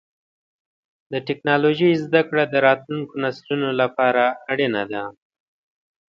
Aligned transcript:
د 1.11 1.13
ټکنالوجۍ 1.27 1.91
زدهکړه 2.03 2.43
د 2.47 2.55
راتلونکو 2.67 3.13
نسلونو 3.23 3.69
لپاره 3.81 4.23
اړینه 4.51 4.83
ده. 4.91 5.03